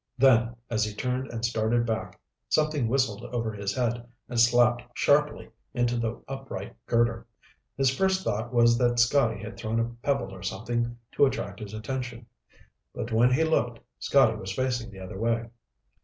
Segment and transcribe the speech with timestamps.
[0.17, 2.19] Then, as he turned and started back,
[2.49, 7.27] something whistled over his head and slapped sharply into the upright girder.
[7.77, 11.75] His first thought was that Scotty had thrown a pebble or something to attract his
[11.75, 12.25] attention,
[12.95, 15.51] but when he looked, Scotty was facing the other way.